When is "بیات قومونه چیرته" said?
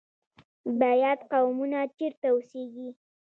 0.79-2.27